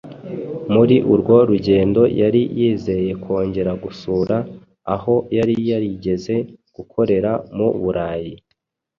[0.73, 4.37] Muri urwo rugendo yari yizeye kongera gusura
[4.95, 6.35] aho yari yarigeze
[6.75, 8.33] gukorera mu Burayi.